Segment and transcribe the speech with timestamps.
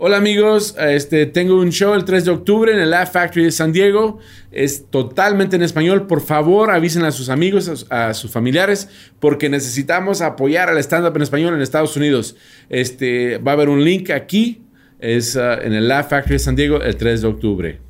[0.00, 3.50] Hola amigos, este, tengo un show el 3 de octubre en el Laugh Factory de
[3.50, 4.20] San Diego.
[4.52, 6.06] Es totalmente en español.
[6.06, 8.88] Por favor, avisen a sus amigos, a, sus familiares,
[9.18, 12.36] porque necesitamos apoyar al stand-up en español en Estados Unidos.
[12.68, 14.62] Este, va a haber un link aquí.
[15.00, 17.80] Es uh, en el Laugh Factory de San Diego el 3 de octubre.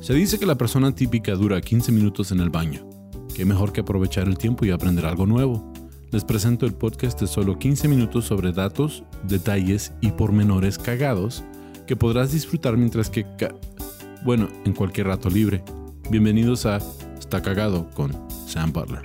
[0.00, 2.88] Se dice que la persona típica dura 15 minutos en el baño.
[3.34, 5.72] Qué mejor que aprovechar el tiempo y aprender algo nuevo
[6.10, 11.44] les presento el podcast de solo 15 minutos sobre datos, detalles y pormenores cagados
[11.86, 13.26] que podrás disfrutar mientras que...
[14.24, 15.62] bueno, en cualquier rato libre.
[16.10, 16.78] Bienvenidos a
[17.18, 18.12] Está Cagado con
[18.46, 19.02] Sam Butler.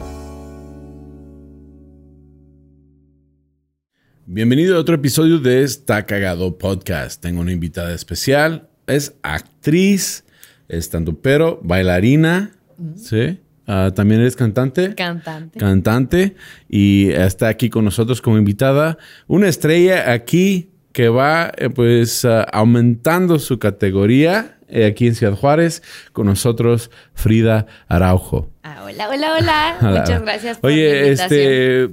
[4.26, 7.22] Bienvenido a otro episodio de Está Cagado Podcast.
[7.22, 8.70] Tengo una invitada especial.
[8.88, 10.24] Es actriz,
[10.70, 12.56] estando pero bailarina,
[12.96, 13.40] ¿sí?
[13.68, 14.94] Ah, también eres cantante.
[14.96, 15.60] Cantante.
[15.60, 16.36] Cantante.
[16.70, 18.98] Y está aquí con nosotros como invitada.
[19.28, 25.34] Una estrella aquí que va eh, pues ah, aumentando su categoría eh, aquí en Ciudad
[25.36, 25.82] Juárez.
[26.12, 28.50] Con nosotros Frida Araujo.
[28.64, 31.40] Ah, hola, hola, hola, Muchas gracias por Oye, la invitación.
[31.42, 31.90] este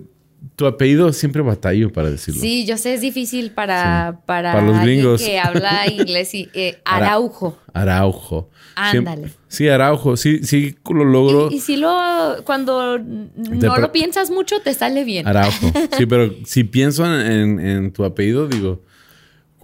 [0.61, 2.39] tu apellido siempre batallo para decirlo.
[2.39, 5.23] Sí, yo sé, es difícil para, para, los gringos.
[5.23, 7.57] que habla inglés y eh, Araujo.
[7.73, 8.51] Araujo.
[8.75, 9.31] Ándale.
[9.49, 11.51] Sí, Araujo, sí, sí lo logro.
[11.51, 11.97] Y, si lo,
[12.45, 15.27] cuando no lo piensas mucho, te sale bien.
[15.27, 15.73] Araujo.
[15.97, 18.83] Sí, pero si pienso en, tu apellido, digo,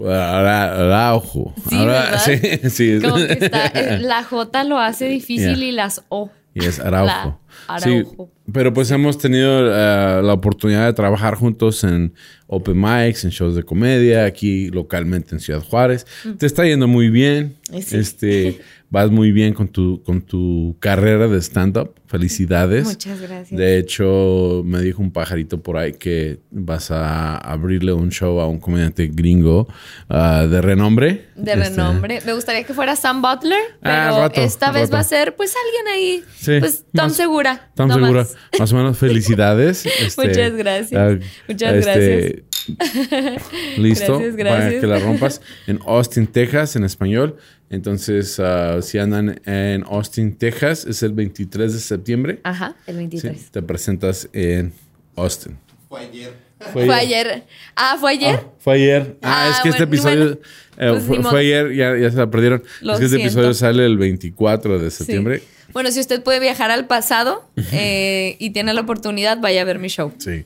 [0.03, 1.53] Araujo.
[1.69, 1.77] Sí,
[2.25, 2.99] sí, sí.
[3.03, 6.31] Como que está, eh, la J lo hace difícil y las O.
[6.57, 7.39] Y es Araujo.
[7.83, 8.03] Sí,
[8.51, 12.15] pero pues hemos tenido eh, la oportunidad de trabajar juntos en
[12.47, 16.07] open mics, en shows de comedia, aquí localmente en Ciudad Juárez.
[16.25, 16.33] Mm.
[16.39, 17.57] Te está yendo muy bien.
[17.71, 18.59] Este,
[18.91, 21.95] vas muy bien con tu, con tu carrera de stand-up.
[22.07, 22.85] Felicidades.
[22.85, 23.59] Muchas gracias.
[23.59, 28.47] De hecho, me dijo un pajarito por ahí que vas a abrirle un show a
[28.47, 29.67] un comediante gringo
[30.09, 31.27] ah, de renombre.
[31.35, 32.21] De este, renombre.
[32.25, 35.95] Me gustaría que fuera Sam Butler, ah, pero esta vez va a ser pues alguien
[35.95, 37.71] ahí, sí, pues tan segura.
[37.75, 38.25] Tan segura.
[38.59, 38.73] Más.
[38.73, 39.85] o menos felicidades.
[40.07, 41.01] Este, Muchas gracias.
[41.01, 42.56] Ah, Muchas este, gracias.
[43.79, 44.19] Listo.
[44.19, 44.65] Gracias, gracias.
[44.65, 47.37] Para que la rompas en Austin, Texas, en español.
[47.69, 52.41] Entonces, uh, si andan en Austin, Texas, es el 23 de septiembre.
[52.45, 53.51] Ajá, el 23.
[53.51, 54.73] te presentas en
[55.17, 55.59] Austin.
[55.89, 56.46] Fue ayer.
[56.73, 57.45] Fue, ayer.
[57.75, 58.41] Ah, ¿fue ayer?
[58.43, 59.17] Ah, fue ayer.
[59.23, 60.39] Ah, es que este episodio
[60.79, 62.63] eh, pues fue, ayer, ya, ya, se la perdieron.
[62.83, 65.43] es que este episodio sale el 24 de septiembre.
[65.73, 69.79] Bueno, si usted puede viajar al pasado eh, y tiene la oportunidad, vaya a ver
[69.79, 70.13] mi show.
[70.19, 70.45] Sí.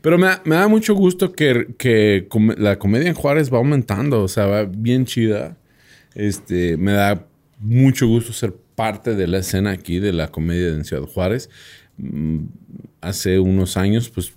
[0.00, 4.22] Pero me, me da mucho gusto que, que la comedia en Juárez va aumentando.
[4.22, 5.56] O sea, va bien chida.
[6.14, 7.24] Este, me da
[7.60, 11.48] mucho gusto ser parte de la escena aquí de la comedia en Ciudad Juárez.
[11.98, 12.46] Mm,
[13.00, 14.32] hace unos años, pues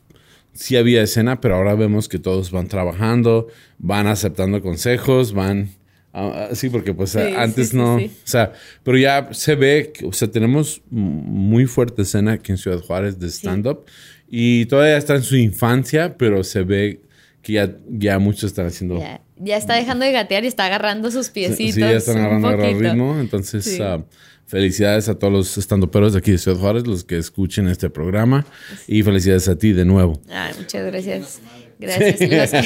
[0.55, 5.69] sí había escena, pero ahora vemos que todos van trabajando, van aceptando consejos, van...
[6.17, 10.13] Ah, ah, sí, porque pues antes no, o sea, pero ya se ve, que, o
[10.13, 13.83] sea, tenemos muy fuerte escena aquí en Ciudad Juárez de stand-up
[14.29, 17.01] y todavía está en su infancia, pero se ve
[17.41, 19.03] que ya, ya muchos están haciendo
[19.37, 21.75] ya está dejando de gatear y está agarrando sus piecitos.
[21.75, 23.19] Sí, ya están agarrando el ritmo.
[23.19, 24.03] Entonces, ah,
[24.45, 28.45] felicidades a todos los estandoperos de aquí de Ciudad Juárez, los que escuchen este programa.
[28.87, 30.19] Y felicidades a ti de nuevo.
[30.57, 31.41] muchas gracias.
[31.79, 32.65] Gracias.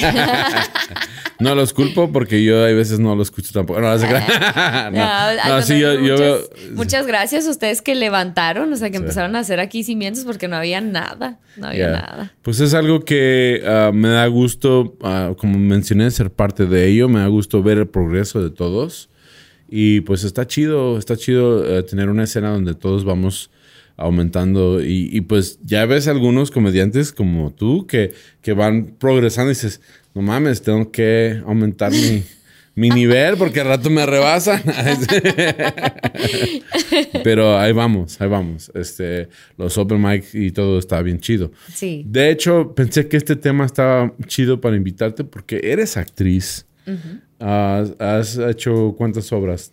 [1.40, 3.80] no los culpo porque yo hay veces no lo escucho tampoco.
[3.80, 3.96] No,
[6.74, 10.48] Muchas gracias a ustedes que levantaron, o sea, que empezaron a hacer aquí cimientos porque
[10.48, 11.38] no había nada.
[11.56, 12.32] No había nada.
[12.42, 17.08] Pues es algo que ah, me da gusto, ah, como mencioné, ser parte de ello.
[17.08, 19.08] Me da gusto ver el progreso de todos.
[19.68, 23.50] Y pues está chido, está chido eh, tener una escena donde todos vamos
[24.00, 29.80] aumentando y, pues ya ves algunos comediantes como tú que, que van progresando y dices,
[30.14, 32.24] no mames, tengo que aumentar mi,
[32.74, 34.62] mi nivel porque al rato me rebasan.
[37.22, 38.72] Pero ahí vamos, ahí vamos.
[38.74, 39.28] Este,
[39.58, 41.52] los open mic y todo está bien chido.
[41.72, 42.04] Sí.
[42.06, 46.66] De hecho, pensé que este tema estaba chido para invitarte porque eres actriz.
[47.38, 49.72] ¿Has hecho cuántas obras?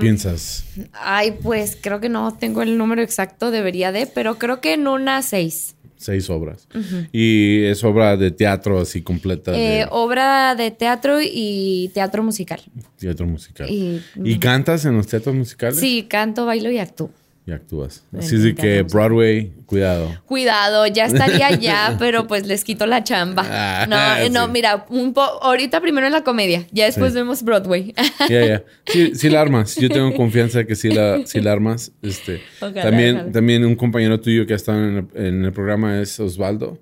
[0.00, 0.64] ¿Piensas?
[0.92, 4.86] Ay, pues creo que no tengo el número exacto, debería de, pero creo que en
[4.86, 5.76] unas seis.
[5.96, 6.68] Seis obras.
[7.12, 9.52] ¿Y es obra de teatro así completa?
[9.56, 12.60] Eh, obra de teatro y teatro musical.
[12.98, 13.68] Teatro musical.
[13.70, 15.78] ¿Y, cantas en los teatros musicales?
[15.78, 17.10] Sí, canto, bailo y actúo.
[17.46, 18.04] Y actúas.
[18.16, 20.10] Así es que Broadway, cuidado.
[20.26, 23.44] Cuidado, ya estaría ya, pero pues les quito la chamba.
[23.46, 27.94] Ah, no, no, mira, un po ahorita primero en la comedia, ya después vemos Broadway.
[28.28, 28.64] Ya, ya.
[28.86, 29.76] Sí, la armas.
[29.76, 31.92] Yo tengo confianza de que sí la, la armas.
[32.02, 34.78] Este, también, también un compañero tuyo que ha estado
[35.14, 36.78] en el, programa es Osvaldo.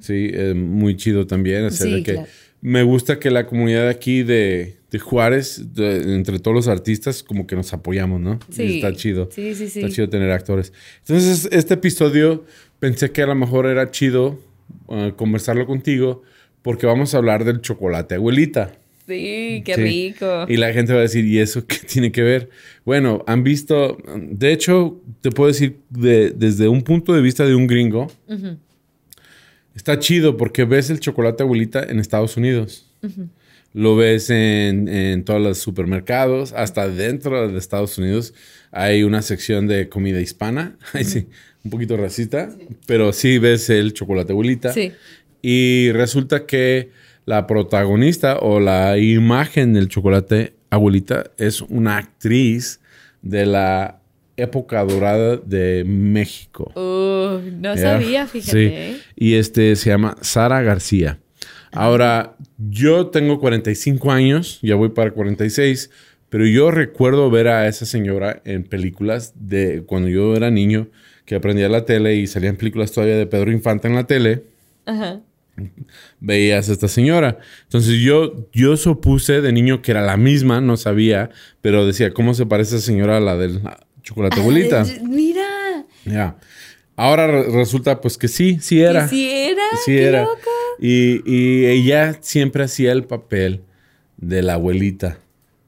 [0.00, 1.72] Sí, eh, muy chido también.
[1.72, 2.24] sí, que
[2.60, 7.54] Me gusta que la comunidad aquí de de Juárez, entre todos los artistas, como que
[7.56, 8.38] nos apoyamos, ¿no?
[8.50, 8.76] Sí.
[8.76, 9.28] está chido.
[9.30, 9.80] Sí, sí, sí.
[9.80, 10.72] Está chido tener actores.
[11.00, 12.44] Entonces, este episodio
[12.78, 14.40] pensé que a lo mejor era chido
[14.86, 16.22] uh, conversarlo contigo
[16.62, 18.72] porque vamos a hablar del chocolate abuelita.
[19.06, 20.46] Sí, qué rico.
[20.48, 22.48] Y la gente va a decir, ¿y eso qué tiene que ver?
[22.84, 27.66] Bueno, han visto, de hecho, te puedo decir, desde un punto de vista de un
[27.66, 28.10] gringo,
[29.78, 32.90] está chido porque ves el chocolate abuelita en Estados Unidos.
[33.72, 38.34] Lo ves en, todos los supermercados, hasta dentro de Estados Unidos
[38.72, 40.76] hay una sección de comida hispana.
[41.04, 41.28] sí,
[41.62, 42.50] un poquito racista,
[42.86, 44.72] pero sí ves el chocolate abuelita.
[44.72, 44.92] Sí.
[45.42, 46.90] Y resulta que
[47.24, 52.80] la protagonista o la imagen del chocolate abuelita es una actriz
[53.22, 53.97] de la
[54.38, 56.72] época dorada de México.
[56.74, 58.96] Uh, no sabía, fíjate.
[58.96, 59.02] Sí.
[59.16, 61.18] Y este se llama Sara García.
[61.72, 65.90] Ahora, yo tengo 45 años, ya voy para 46,
[66.30, 70.88] pero yo recuerdo ver a esa señora en películas de cuando yo era niño,
[71.24, 74.44] que aprendía la tele y salían películas todavía de Pedro Infante en la tele.
[74.86, 75.20] Ajá.
[76.20, 77.38] Veías a esta señora.
[77.64, 81.30] Entonces yo, yo supuse de niño que era la misma, no sabía,
[81.60, 83.60] pero decía, ¿cómo se parece esa señora a la del
[84.08, 84.84] chocolate abuelita?
[85.02, 85.84] mira.
[86.04, 86.36] Ya.
[86.96, 89.06] Ahora resulta pues que sí, sí era.
[89.06, 89.62] sí era.
[89.84, 90.26] Sí era.
[90.80, 93.62] Y, ella siempre hacía el papel
[94.16, 95.18] de la abuelita.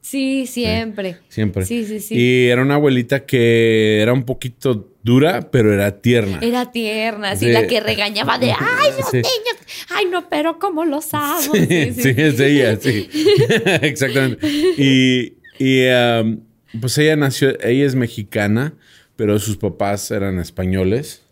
[0.01, 1.17] Sí, siempre.
[1.29, 1.65] siempre.
[1.65, 2.15] Sí, sí, sí.
[2.17, 6.39] Y era una abuelita que era un poquito dura, pero era tierna.
[6.41, 9.55] Era tierna, sí, la que regañaba de, ay, los niños,
[9.89, 11.53] ay, no, pero ¿cómo lo hago?
[11.53, 13.07] Sí, sí, es ella, sí.
[13.81, 14.45] Exactamente.
[14.47, 15.33] Y,
[15.87, 16.41] um,
[16.79, 18.73] pues ella nació, ella es mexicana,
[19.15, 21.23] pero sus papás eran españoles.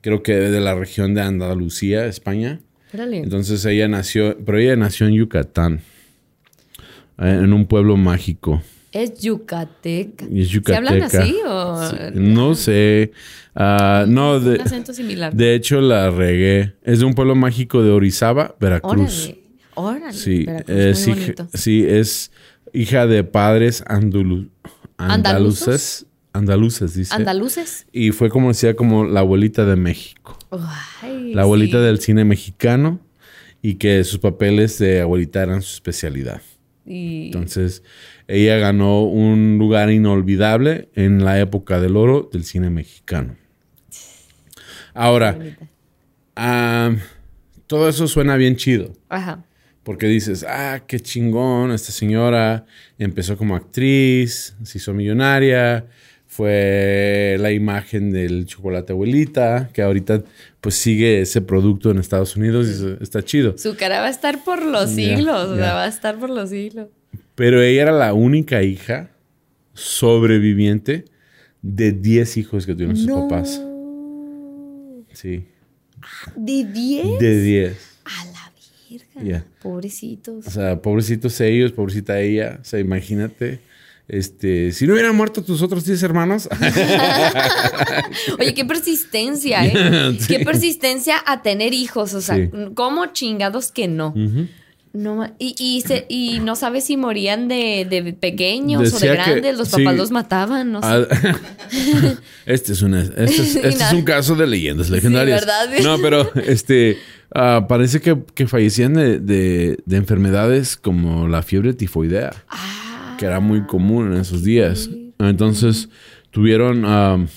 [0.00, 2.60] Creo que de la región de Andalucía, España.
[2.92, 5.80] Entonces ella nació, pero ella nació en Yucatán,
[7.18, 8.62] eh, en un pueblo mágico.
[8.92, 10.26] Es yucateca.
[10.34, 10.72] Es yucateca.
[10.72, 12.10] ¿Se hablan así o...?
[12.14, 13.12] no sé.
[13.54, 15.32] Uh, no, de, un acento similar.
[15.32, 16.74] De hecho, la regué.
[16.82, 19.26] Es de un pueblo mágico de Orizaba, Veracruz.
[19.26, 19.40] Órale.
[19.74, 20.12] Órale.
[20.12, 22.32] Sí, hija, sí, es
[22.72, 26.06] hija de padres andaluces.
[26.32, 27.14] Andaluces, dice.
[27.14, 27.86] Andaluces.
[27.92, 30.38] Y fue como decía, como la abuelita de México.
[31.32, 33.00] la abuelita del cine mexicano
[33.62, 36.40] y que sus papeles de abuelita eran su especialidad.
[36.86, 37.82] Entonces,
[38.26, 43.36] ella ganó un lugar inolvidable en la época del oro del cine mexicano.
[44.94, 45.38] Ahora,
[47.66, 48.92] todo eso suena bien chido.
[49.08, 49.44] Ajá.
[49.82, 52.66] Porque dices, ah, qué chingón, esta señora
[52.98, 55.86] empezó como actriz, se hizo millonaria,
[56.26, 60.22] fue la imagen del chocolate abuelita, que ahorita
[60.60, 63.58] pues sigue ese producto en Estados Unidos y está chido.
[63.58, 66.50] Su cara va a estar por los siglos, o sea, va a estar por los
[66.50, 66.88] siglos.
[67.34, 69.10] Pero ella era la única hija
[69.72, 71.06] sobreviviente
[71.62, 73.60] de 10 hijos que tuvieron sus papás.
[75.12, 75.46] Sí.
[76.36, 77.18] ¿De 10?
[77.18, 77.89] De 10.
[79.62, 80.46] Pobrecitos.
[80.46, 82.58] O sea, pobrecitos ellos, pobrecita ella.
[82.60, 83.60] O sea, imagínate.
[84.08, 86.48] Este, si no hubieran muerto tus otros 10 hermanos.
[88.40, 90.18] Oye, qué persistencia, ¿eh?
[90.28, 92.14] Qué persistencia a tener hijos.
[92.14, 92.36] O sea,
[92.74, 94.12] ¿cómo chingados que no?
[94.92, 100.10] No, y, y, no sabes si morían de, pequeños o de grandes, los papás los
[100.10, 100.88] mataban, no sé.
[100.88, 101.06] Ah,
[102.46, 105.40] este es, una, este es, este un caso de leyendas legendarias.
[105.40, 105.68] ¿verdad?
[105.84, 106.98] No, pero este
[107.32, 112.32] ah, parece que, fallecían de, de, enfermedades como la fiebre tifoidea.
[112.48, 112.80] Ah
[113.20, 114.88] que era muy común en esos días.
[115.18, 115.90] Entonces
[116.30, 117.28] tuvieron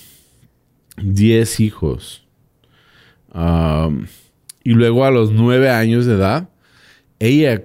[0.98, 2.26] 10 hijos.
[4.64, 6.50] y luego a los 9 años de edad,
[7.24, 7.62] ella,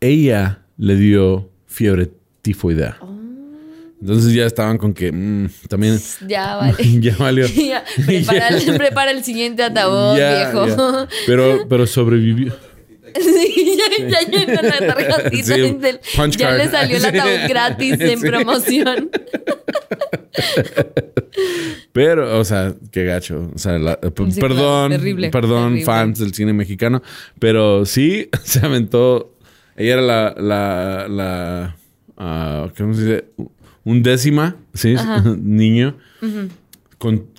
[0.00, 2.10] ella le dio fiebre
[2.42, 2.98] tifoidea.
[3.00, 3.08] Oh.
[4.02, 5.98] Entonces ya estaban con que mm, también.
[6.26, 7.00] Ya vale.
[7.00, 7.46] ya valió.
[8.76, 11.06] prepara, el, siguiente ataúd, viejo.
[11.26, 12.52] Pero, pero sobrevivió.
[13.14, 13.71] Sí,
[14.08, 15.56] ya, la tarjetita.
[16.36, 19.10] ya le salió el ataúd gratis en promoción.
[21.92, 23.50] Pero, o sea, qué gacho.
[23.54, 23.78] O sea,
[24.38, 24.92] perdón,
[25.30, 27.02] perdón, fans del cine mexicano.
[27.38, 29.36] Pero sí, se aventó.
[29.76, 31.76] Ella era la, la, la
[32.66, 33.24] uh, ¿cómo se dice?
[33.84, 34.94] Un décima, ¿sí?
[35.38, 35.96] Niño.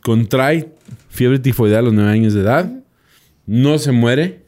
[0.01, 0.69] contrae
[1.09, 2.71] fiebre tifoidea a los nueve años de edad.
[3.45, 4.42] No se muere.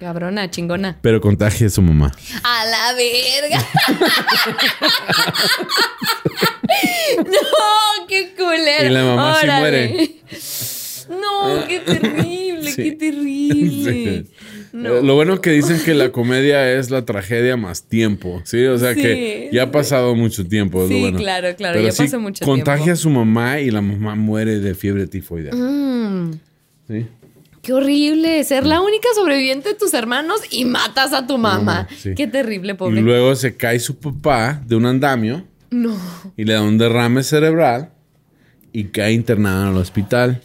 [0.00, 0.98] Cabrona, chingona.
[1.02, 2.10] Pero contagia a su mamá.
[2.42, 3.64] A la verga.
[7.18, 8.86] no, qué culero.
[8.86, 10.16] Y la mamá sí muere.
[11.08, 14.24] No, qué terrible, qué terrible.
[14.72, 18.64] Lo bueno que dicen que la comedia es la tragedia más tiempo, ¿sí?
[18.64, 20.88] O sea que ya ha pasado mucho tiempo.
[20.88, 22.52] Sí, claro, claro, ya pasó mucho tiempo.
[22.52, 25.54] Contagia a su mamá y la mamá muere de fiebre tifoidea.
[25.54, 26.40] Mm.
[26.88, 27.06] Sí.
[27.62, 31.86] Qué horrible ser la única sobreviviente de tus hermanos y matas a tu mamá.
[32.16, 32.98] Qué terrible, pobre.
[32.98, 35.44] Y luego se cae su papá de un andamio.
[35.70, 35.96] No.
[36.36, 37.92] Y le da un derrame cerebral
[38.72, 40.42] y cae internado en el hospital.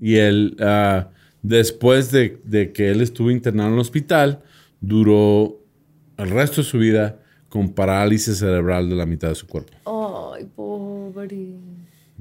[0.00, 1.10] Y él, ah,
[1.42, 2.40] después de,
[2.74, 4.42] que él estuvo internado en el hospital,
[4.80, 5.60] duró
[6.16, 9.72] el resto de su vida con parálisis cerebral de la mitad de su cuerpo.
[10.34, 11.54] Ay, pobre.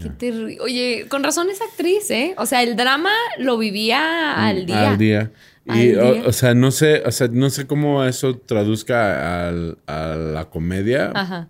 [0.02, 0.58] Qué terrible.
[0.62, 2.36] Oye, con razón es actriz, ¿eh?
[2.38, 4.00] O sea, el drama lo vivía
[4.36, 4.90] mm, al día.
[4.92, 5.32] Al día.
[5.66, 11.12] Y, O, sea, no sé, o sea, no sé cómo eso traduzca a la comedia.
[11.16, 11.50] Ajá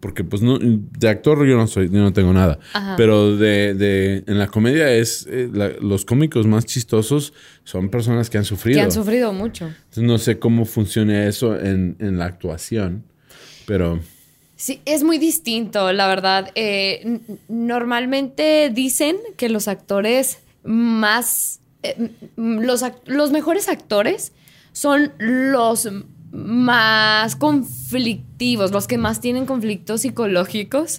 [0.00, 2.58] porque pues no, de actor yo no soy, yo no tengo nada.
[2.96, 5.50] Pero de, de, en la comedia es, eh,
[5.80, 7.32] los cómicos más chistosos
[7.64, 8.78] son personas que han sufrido.
[8.78, 9.66] Que han sufrido mucho.
[9.66, 13.04] Entonces no sé cómo funciona eso en, en la actuación,
[13.66, 14.00] pero...
[14.56, 16.50] Sí, es muy distinto, la verdad.
[16.54, 21.60] Eh, normalmente dicen que los actores más...
[21.82, 24.32] Eh, los, los mejores actores
[24.72, 25.88] son los
[26.32, 30.98] más conflictivos, los que más tienen conflictos psicológicos.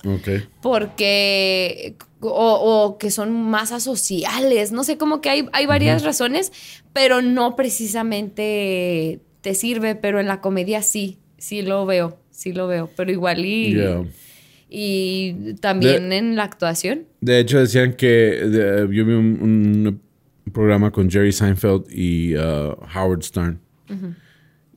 [0.61, 1.95] Porque.
[2.19, 4.71] O, que son más asociales.
[4.71, 6.51] No sé, como que hay, hay varias razones,
[6.93, 12.67] pero no precisamente te sirve, pero en la comedia sí, sí lo veo, sí lo
[12.67, 12.89] veo.
[12.95, 13.77] Pero igual y.
[14.69, 17.05] Y también en la actuación.
[17.21, 18.37] De hecho, decían que
[18.91, 20.01] yo vi un,
[20.53, 23.59] programa con Jerry Seinfeld y uh, Howard Stern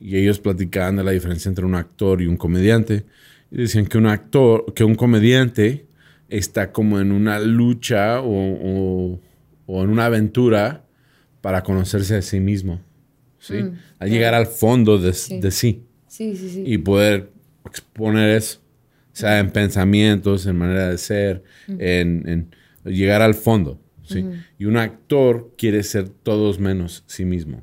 [0.01, 3.05] y ellos platicaban de la diferencia entre un actor y un comediante.
[3.51, 5.85] Y decían que un actor, que un comediante
[6.27, 9.19] está como en una lucha o,
[9.67, 10.83] en una aventura
[11.41, 12.81] para conocerse a sí mismo.
[13.37, 13.61] ¿sí?
[13.61, 15.39] Mm, Al llegar al fondo de sí.
[15.51, 15.83] sí.
[16.07, 17.29] Sí, sí, Y poder
[17.65, 18.59] exponer eso.
[19.13, 22.49] O sea, en pensamientos, en manera de ser, en,
[22.85, 23.79] llegar al fondo.
[24.03, 24.25] ¿sí?
[24.57, 27.61] Y un actor quiere ser todos menos sí mismo.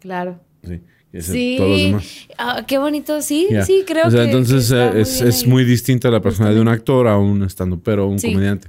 [0.00, 0.40] Claro.
[0.62, 0.80] Sí
[1.22, 1.94] sí.
[2.38, 4.22] Ah, qué bonito, sí, sí, creo que.
[4.22, 8.18] Entonces eh, es, muy distinta la persona de un actor a un estando pero un
[8.18, 8.68] comediante.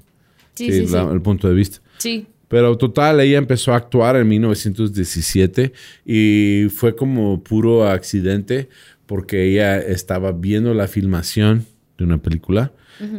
[0.55, 1.79] Sí, sí, el punto de vista.
[1.97, 2.27] Sí.
[2.47, 5.73] Pero total, ella empezó a actuar en 1917
[6.05, 8.69] y fue como puro accidente
[9.07, 11.65] porque ella estaba viendo la filmación
[11.97, 12.71] de una película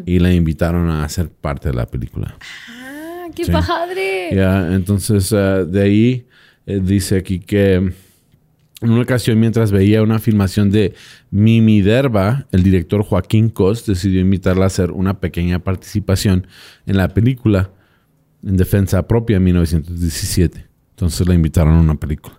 [0.07, 2.37] y la invitaron a ser parte de la película.
[2.69, 4.31] ¡Ah, qué padre!
[4.33, 6.27] Ya, entonces eh, de ahí
[6.67, 7.75] eh, dice aquí que
[8.81, 10.95] en una ocasión, mientras veía una filmación de
[11.31, 16.47] Mimi Derba, el director Joaquín Cos decidió invitarla a hacer una pequeña participación
[16.87, 17.71] en la película
[18.45, 20.67] en defensa propia en 1917.
[20.91, 22.38] Entonces la invitaron a una película.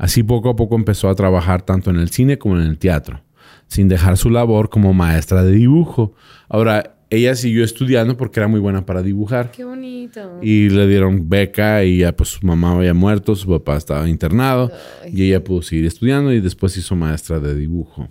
[0.00, 3.20] Así poco a poco empezó a trabajar tanto en el cine como en el teatro,
[3.66, 6.14] sin dejar su labor como maestra de dibujo.
[6.48, 9.50] Ahora, ella siguió estudiando porque era muy buena para dibujar.
[9.50, 10.38] Qué bonito.
[10.40, 14.72] Y le dieron beca y ya pues su mamá había muerto, su papá estaba internado
[15.06, 18.08] y ella pudo seguir estudiando y después hizo maestra de dibujo.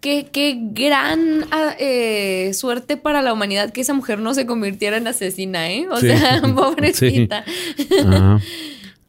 [0.00, 4.98] Qué, qué, gran ah, eh, suerte para la humanidad que esa mujer no se convirtiera
[4.98, 5.88] en asesina, ¿eh?
[5.90, 7.44] O sea, pobrecita.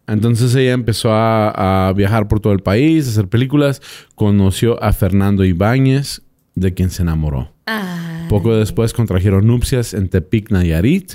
[0.07, 3.81] Entonces ella empezó a, a, viajar por todo el país, a hacer películas.
[4.15, 6.21] Conoció a Fernando Ibáñez,
[6.55, 7.51] de quien se enamoró.
[8.29, 11.13] Poco después contrajeron nupcias en Tepic, Nayarit,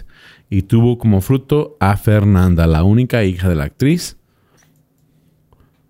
[0.48, 4.16] y tuvo como fruto a Fernanda, la única hija de la actriz,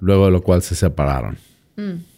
[0.01, 1.37] luego de lo cual se separaron.
[1.77, 2.13] Mm.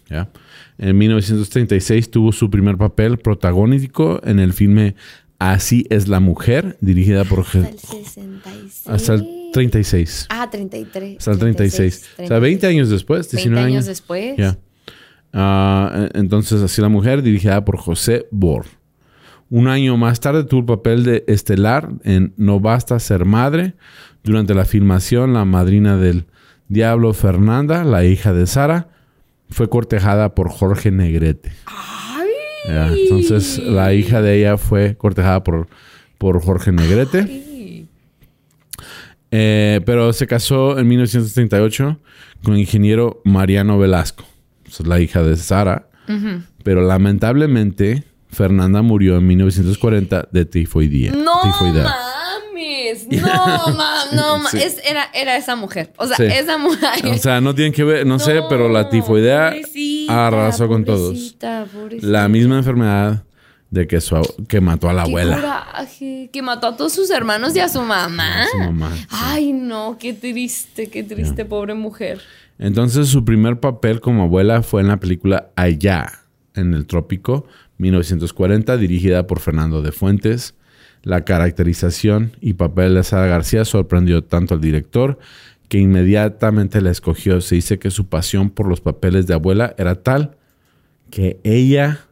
[0.78, 4.94] En 1936 tuvo su primer papel protagónico en el filme
[5.38, 7.40] Así es la mujer, dirigida por...
[7.40, 8.82] Hasta el 66.
[8.86, 10.26] Hasta el 36.
[10.30, 11.16] Ah, 33.
[11.18, 12.10] Hasta el 36.
[12.18, 14.36] O sea, 20 años después, 19 20 años, después.
[14.36, 14.58] Ya.
[15.32, 18.66] Ah, entonces, así la mujer, dirigida por José Bor.
[19.50, 23.74] Un año más tarde tuvo el papel de estelar en No basta ser madre.
[24.24, 26.26] Durante la filmación, la madrina del
[26.68, 28.88] diablo Fernanda, la hija de Sara,
[29.50, 31.52] fue cortejada por Jorge Negrete.
[32.66, 35.68] entonces, la hija de ella fue cortejada por,
[36.18, 37.53] por Jorge Negrete.
[39.36, 41.98] Eh, pero se casó en 1938
[42.44, 44.24] con el ingeniero Mariano Velasco
[44.80, 45.88] la hija de Sara.
[46.62, 51.12] Pero lamentablemente Fernanda murió en 1940 de tifoidea.
[51.12, 53.06] No mames.
[53.08, 54.12] No mames.
[54.12, 54.80] No mames.
[54.84, 55.92] era, era, esa mujer.
[55.96, 56.90] O sea, esa mujer.
[57.06, 59.54] O sea, no tienen que ver, no, sé, pero la tifoidea
[60.08, 61.36] arrasó con todos.
[61.38, 61.66] Pobrecita.
[62.02, 63.24] La misma enfermedad
[63.74, 64.16] de que, su,
[64.48, 65.36] que mató a la abuela.
[65.36, 68.44] Coraje, que mató a todos sus hermanos y a su mamá.
[68.44, 68.92] A su mamá.
[69.10, 72.20] Ay, no, qué triste, qué triste, pobre mujer.
[72.58, 76.06] Entonces, su primer papel como abuela fue en la película Allá,
[76.54, 77.46] en el trópico,
[77.78, 80.54] 1940, dirigida por Fernando de Fuentes.
[81.02, 85.18] La caracterización y papel de Sara García sorprendió tanto al director
[85.68, 87.40] que inmediatamente la escogió.
[87.40, 90.36] Se dice que su pasión por los papeles de abuela era tal
[91.10, 92.06] que ella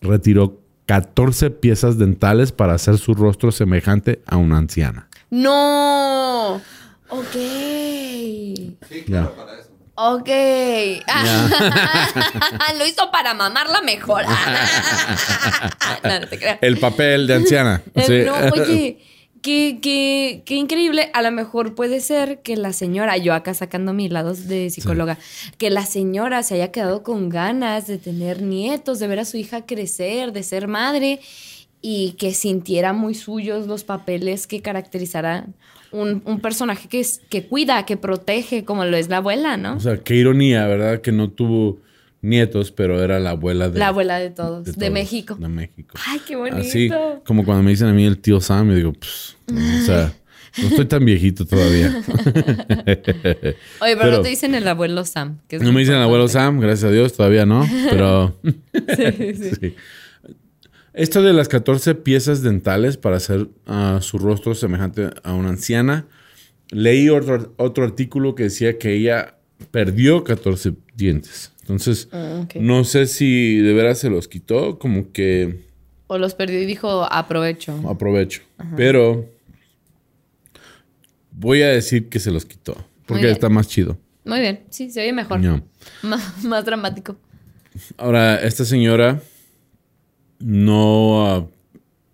[0.00, 5.08] retiró 14 piezas dentales para hacer su rostro semejante a una anciana.
[5.30, 6.60] No.
[7.08, 7.32] Ok.
[7.32, 8.76] Sí,
[9.06, 9.70] claro, para eso.
[9.96, 10.28] Ok.
[12.78, 14.22] Lo hizo para mamarla mejor.
[16.04, 16.58] no, te creas.
[16.60, 17.82] El papel de anciana.
[18.06, 18.22] Sí.
[18.24, 18.98] No, oye.
[19.46, 21.08] Qué, qué, qué, increíble.
[21.12, 25.18] A lo mejor puede ser que la señora, yo acá sacando mis lados de psicóloga,
[25.56, 29.36] que la señora se haya quedado con ganas de tener nietos, de ver a su
[29.36, 31.20] hija crecer, de ser madre
[31.80, 35.54] y que sintiera muy suyos los papeles que caracterizarán
[35.92, 39.76] un, un, personaje que, es, que cuida, que protege, como lo es la abuela, ¿no?
[39.76, 41.00] O sea, qué ironía, ¿verdad?
[41.02, 41.78] Que no tuvo
[42.26, 43.78] nietos, pero era la abuela de...
[43.78, 45.36] La abuela de todos, de, México.
[45.36, 45.94] De México.
[46.06, 46.58] Ay, qué bonito.
[46.58, 46.90] Así,
[47.24, 50.12] como cuando me dicen a mí el tío Sam, yo digo, pues, o sea,
[50.58, 52.02] no estoy tan viejito todavía.
[53.80, 55.38] Oye, pero, no te dicen el abuelo Sam.
[55.60, 58.38] no me dicen el abuelo Sam, gracias a Dios, todavía no, pero...
[58.96, 59.74] sí, sí.
[60.92, 66.06] Esto de las 14 piezas dentales para hacer uh, su rostro semejante a una anciana,
[66.70, 69.36] leí otro, otro artículo que decía que ella
[69.70, 71.52] perdió 14 dientes.
[71.66, 75.64] Entonces, ah, no sé si de veras se los quitó, como que...
[76.06, 77.76] O los perdió y dijo, aprovecho.
[77.88, 78.42] Aprovecho.
[78.76, 79.28] Pero
[81.32, 83.98] voy a decir que se los quitó, porque está más chido.
[84.24, 85.40] Muy bien, sí, se oye mejor.
[86.02, 87.16] Más, dramático.
[87.96, 89.20] Ahora, esta señora
[90.38, 91.26] no...
[91.26, 91.46] Ah,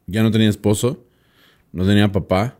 [0.06, 1.04] ya no tenía esposo,
[1.72, 2.58] no tenía papá,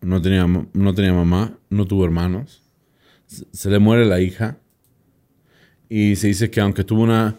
[0.00, 2.62] no tenía, no tenía mamá, no tuvo hermanos.
[3.26, 4.59] se le muere la hija
[5.90, 7.36] y se dice que aunque tuvo una,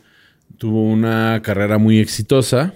[0.58, 2.76] tuvo una carrera muy exitosa,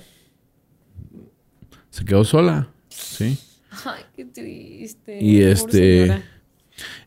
[1.92, 2.70] se quedó sola.
[2.90, 3.38] Sí.
[3.86, 5.22] Ay, qué triste.
[5.22, 6.24] Y este.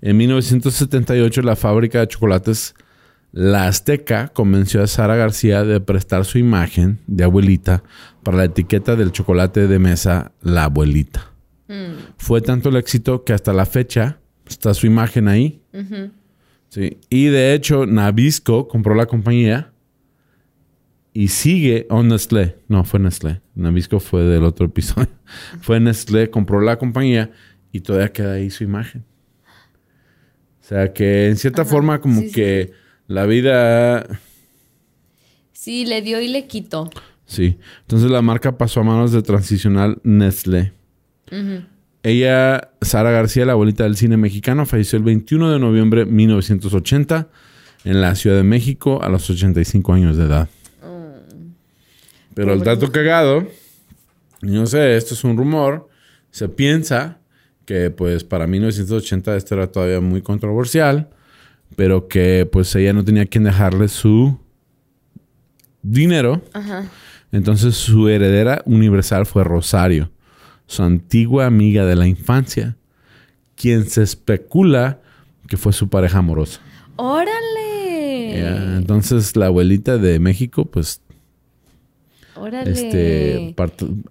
[0.00, 2.74] En 1978, la fábrica de chocolates
[3.32, 7.82] La Azteca convenció a Sara García de prestar su imagen de abuelita
[8.22, 11.32] para la etiqueta del chocolate de mesa La Abuelita.
[11.68, 12.14] Mm.
[12.16, 15.62] Fue tanto el éxito que hasta la fecha está su imagen ahí.
[16.68, 16.98] Sí.
[17.08, 19.72] Y de hecho, Nabisco compró la compañía
[21.12, 25.08] y sigue, o Nestlé, no fue Nestlé, Nabisco fue del otro episodio,
[25.60, 27.30] fue Nestlé, compró la compañía
[27.72, 29.04] y todavía queda ahí su imagen.
[30.60, 32.72] O sea que en cierta forma como que
[33.06, 34.06] la vida...
[35.52, 36.90] Sí, le dio y le quitó.
[37.24, 40.72] Sí, entonces la marca pasó a manos de Transicional Nestlé.
[42.02, 47.28] Ella, Sara García, la abuelita del cine mexicano, falleció el 21 de noviembre de 1980
[47.84, 50.48] en la Ciudad de México a los 85 años de edad.
[50.82, 51.52] Mm.
[52.34, 53.48] Pero el dato cagado,
[54.42, 55.88] no sé, esto es un rumor,
[56.30, 57.18] se piensa
[57.64, 61.08] que pues para 1980 esto era todavía muy controversial,
[61.76, 64.38] pero que pues ella no tenía quien dejarle su
[65.82, 66.42] dinero.
[67.32, 70.10] Entonces su heredera universal fue Rosario
[70.68, 72.76] su antigua amiga de la infancia,
[73.56, 75.00] quien se especula
[75.48, 76.60] que fue su pareja amorosa.
[76.96, 78.76] ¡Órale!
[78.76, 81.00] entonces la abuelita de México, pues...
[82.36, 82.70] ¡Órale!
[82.70, 83.48] Este,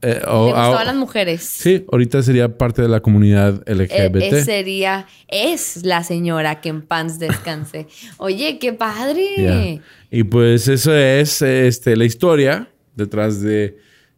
[0.02, 1.44] eh, las mujeres.
[1.44, 4.34] Sí, ahorita sería parte de la comunidad LGBT.
[4.34, 7.88] Eh, sería, es la señora que en pants descanse.
[8.18, 9.82] Oye, qué padre.
[10.12, 13.78] Y pues eso es este, la historia detrás de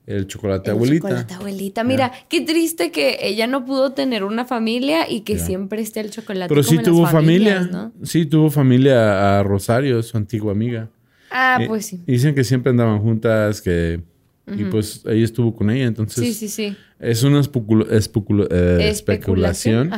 [0.10, 1.08] el chocolate el abuelita.
[1.08, 1.84] Chocolate abuelita.
[1.84, 6.10] Mira, qué triste que ella no pudo tener una familia y que siempre esté el
[6.10, 6.50] chocolate.
[6.50, 7.92] Pero sí tuvo familia.
[8.04, 10.90] Sí tuvo familia a Rosario, su antigua amiga.
[11.30, 12.02] Ah, pues sí.
[12.08, 14.02] Dicen que siempre andaban juntas, que...
[14.48, 16.24] Y pues ella estuvo con ella, entonces...
[16.26, 16.76] Sí, sí, sí.
[16.98, 19.92] Es una eh, especulación.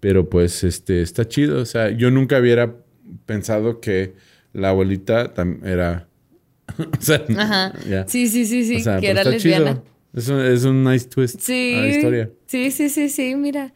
[0.00, 1.62] Pero pues este está chido.
[1.62, 2.74] O sea, yo nunca hubiera
[3.24, 4.16] pensado que
[4.52, 5.32] la abuelita
[5.64, 6.09] era
[6.98, 7.72] o sea, Ajá.
[8.06, 8.84] Sí, sí, sí, sí.
[9.00, 9.82] que era lesbiana.
[10.12, 12.30] Es un, es un, nice twist sí, a la historia.
[12.46, 13.72] Sí, sí, sí, sí, mira.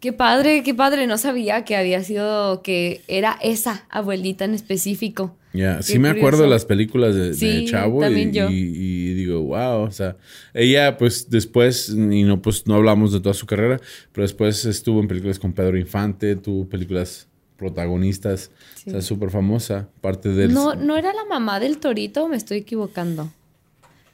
[0.00, 1.06] Qué padre, qué padre.
[1.06, 5.36] No sabía que había sido, que era esa abuelita en específico.
[5.52, 10.16] Ya, sí me acuerdo de las películas de, Chavo y, y, digo, wow, o sea,
[10.52, 13.80] ella pues después, y no pues no hablamos de toda su carrera,
[14.12, 17.27] pero después estuvo en películas con Pedro Infante, tuvo películas
[17.58, 18.52] protagonistas,
[18.86, 20.54] o sea, súper famosa, parte del...
[20.54, 23.30] No, no era la mamá del Torito, me estoy equivocando.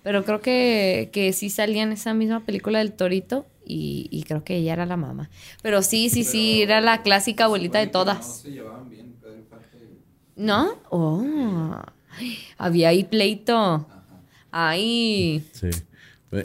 [0.02, 4.56] Pero creo que, que sí salía en esa misma película del Torito y, creo que
[4.56, 5.30] ella era la mamá.
[5.62, 8.18] Pero sí, sí, sí, era la clásica abuelita de todas.
[8.18, 9.44] No se llevaban bien, Pedro.
[10.36, 10.74] ¿No?
[10.88, 11.76] Oh,
[12.58, 13.86] había ahí pleito.
[14.50, 15.44] Ahí.
[15.52, 15.70] Sí.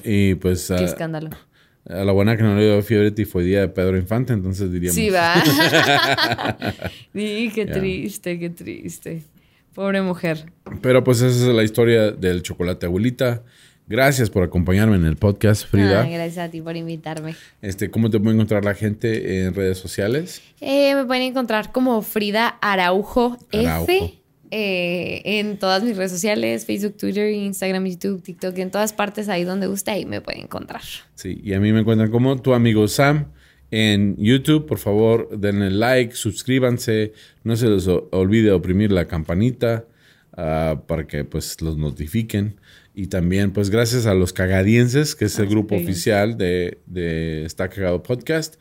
[0.04, 0.68] Y pues...
[0.68, 1.30] Qué escándalo.
[1.90, 4.96] A la buena que no le dio fiebre tifoidea de Pedro Infante, entonces diríamos.
[4.96, 5.34] Sí, va.
[7.14, 9.24] sí, qué triste, qué triste.
[9.74, 10.52] Pobre mujer.
[10.82, 13.42] Pero pues esa es la historia del chocolate abuelita.
[13.88, 16.02] Gracias por acompañarme en el podcast, Frida.
[16.02, 17.34] Ah, gracias a ti por invitarme.
[17.64, 20.44] Este, ¿Cómo te puede encontrar la gente en redes sociales?
[20.62, 24.19] Eh, me pueden encontrar como Frida Araujo, F.
[24.52, 29.44] Eh, en todas mis redes sociales, Facebook, Twitter, Instagram, YouTube, TikTok, en todas partes ahí
[29.44, 30.82] donde guste, ahí me pueden encontrar.
[31.14, 33.28] Sí, y a mí me encuentran como tu amigo Sam
[33.70, 34.66] en YouTube.
[34.66, 39.86] Por favor, denle like, suscríbanse, no se les olvide oprimir la campanita
[40.34, 42.60] uh, para que pues los notifiquen.
[42.96, 47.70] Y también, pues gracias a los cagadienses, que es el grupo oficial de, de Está
[47.70, 48.56] Cagado Podcast.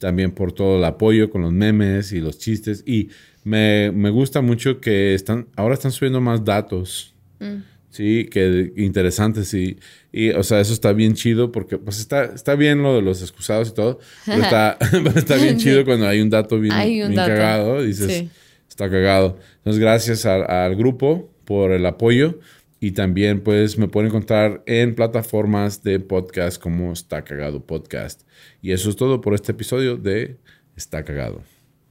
[0.00, 2.82] También por todo el apoyo con los memes y los chistes.
[2.84, 3.10] Y
[3.44, 7.14] me, me gusta mucho que están, ahora están subiendo más datos.
[7.38, 7.62] Mm.
[7.90, 9.76] Sí, que interesantes y,
[10.12, 13.20] y, o sea, eso está bien chido porque pues está, está bien lo de los
[13.20, 14.78] excusados y todo, pero está,
[15.16, 18.26] está bien chido cuando hay un dato bien, bien cagado, dices,
[18.68, 19.38] está cagado.
[19.56, 22.38] Entonces, gracias al grupo por el apoyo
[22.80, 28.22] y también pues me pueden encontrar en plataformas de podcast como Está Cagado Podcast.
[28.62, 30.38] Y eso es todo por este episodio de
[30.76, 31.42] Está Cagado.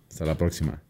[0.10, 0.88] Hasta la próxima.